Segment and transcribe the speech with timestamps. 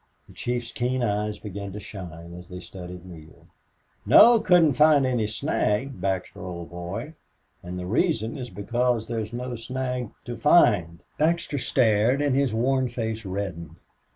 [0.27, 3.45] The chief's keen eyes began to shine as they studied Neale.
[4.03, 7.13] "No, couldn't find any snag, Baxter, old boy...
[7.61, 12.87] and the reason is because there's no snag to find." Baxter stared and his worn
[12.89, 13.75] face reddened.